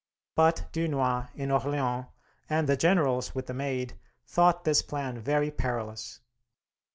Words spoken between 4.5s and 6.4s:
this plan very perilous.